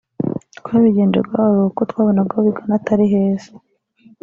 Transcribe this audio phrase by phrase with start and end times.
[0.59, 3.51] twabigenje gahoro kuko twabonaga aho bigana Atari heza